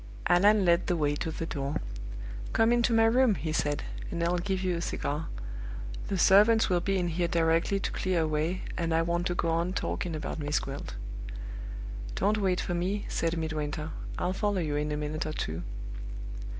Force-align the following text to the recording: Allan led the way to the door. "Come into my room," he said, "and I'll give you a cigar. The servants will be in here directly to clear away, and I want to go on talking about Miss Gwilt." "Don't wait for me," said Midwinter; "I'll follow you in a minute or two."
Allan 0.25 0.65
led 0.65 0.87
the 0.87 0.95
way 0.97 1.15
to 1.17 1.29
the 1.29 1.45
door. 1.45 1.75
"Come 2.53 2.71
into 2.73 2.91
my 2.91 3.05
room," 3.05 3.35
he 3.35 3.51
said, 3.53 3.83
"and 4.09 4.23
I'll 4.23 4.39
give 4.39 4.63
you 4.63 4.77
a 4.77 4.81
cigar. 4.81 5.27
The 6.07 6.17
servants 6.17 6.69
will 6.71 6.79
be 6.79 6.97
in 6.97 7.07
here 7.09 7.27
directly 7.27 7.79
to 7.79 7.91
clear 7.91 8.21
away, 8.21 8.63
and 8.75 8.95
I 8.95 9.03
want 9.03 9.27
to 9.27 9.35
go 9.35 9.49
on 9.49 9.73
talking 9.73 10.15
about 10.15 10.39
Miss 10.39 10.59
Gwilt." 10.59 10.95
"Don't 12.15 12.39
wait 12.39 12.59
for 12.59 12.73
me," 12.73 13.05
said 13.09 13.37
Midwinter; 13.37 13.91
"I'll 14.17 14.33
follow 14.33 14.59
you 14.59 14.75
in 14.75 14.91
a 14.91 14.97
minute 14.97 15.27
or 15.27 15.33
two." 15.33 15.61